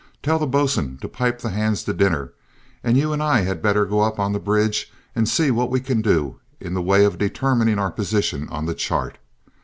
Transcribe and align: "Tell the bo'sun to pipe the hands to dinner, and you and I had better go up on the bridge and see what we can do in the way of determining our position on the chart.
"Tell 0.23 0.39
the 0.39 0.47
bo'sun 0.47 0.97
to 1.03 1.07
pipe 1.07 1.41
the 1.41 1.51
hands 1.51 1.83
to 1.83 1.93
dinner, 1.93 2.33
and 2.83 2.97
you 2.97 3.13
and 3.13 3.21
I 3.21 3.41
had 3.41 3.61
better 3.61 3.85
go 3.85 3.99
up 3.99 4.19
on 4.19 4.33
the 4.33 4.39
bridge 4.39 4.91
and 5.15 5.29
see 5.29 5.51
what 5.51 5.69
we 5.69 5.79
can 5.79 6.01
do 6.01 6.39
in 6.59 6.73
the 6.73 6.81
way 6.81 7.05
of 7.05 7.19
determining 7.19 7.77
our 7.77 7.91
position 7.91 8.49
on 8.49 8.65
the 8.65 8.73
chart. 8.73 9.19